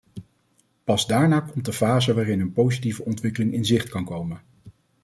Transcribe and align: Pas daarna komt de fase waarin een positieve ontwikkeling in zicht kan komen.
Pas 0.83 1.05
daarna 1.07 1.39
komt 1.39 1.65
de 1.65 1.73
fase 1.73 2.13
waarin 2.13 2.39
een 2.39 2.53
positieve 2.53 3.05
ontwikkeling 3.05 3.53
in 3.53 3.65
zicht 3.65 3.89
kan 3.89 4.05
komen. 4.05 4.41